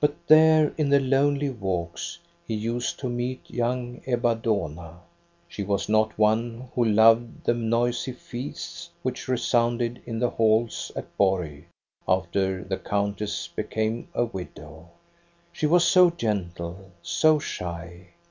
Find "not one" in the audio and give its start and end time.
5.88-6.68